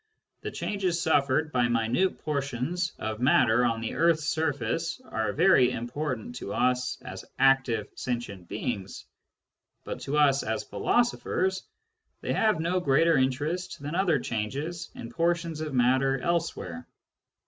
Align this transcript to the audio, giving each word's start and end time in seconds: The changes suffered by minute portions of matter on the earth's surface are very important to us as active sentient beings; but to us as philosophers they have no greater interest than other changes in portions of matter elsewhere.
The 0.41 0.49
changes 0.49 0.99
suffered 0.99 1.51
by 1.51 1.67
minute 1.67 2.17
portions 2.17 2.93
of 2.97 3.19
matter 3.21 3.63
on 3.63 3.81
the 3.81 3.93
earth's 3.93 4.23
surface 4.27 4.99
are 5.05 5.31
very 5.31 5.69
important 5.69 6.33
to 6.37 6.53
us 6.55 6.99
as 7.03 7.23
active 7.37 7.87
sentient 7.93 8.47
beings; 8.49 9.05
but 9.83 9.99
to 10.01 10.17
us 10.17 10.41
as 10.41 10.63
philosophers 10.63 11.61
they 12.21 12.33
have 12.33 12.59
no 12.59 12.79
greater 12.79 13.15
interest 13.15 13.79
than 13.79 13.93
other 13.93 14.17
changes 14.17 14.89
in 14.95 15.11
portions 15.11 15.61
of 15.61 15.71
matter 15.71 16.17
elsewhere. 16.19 16.87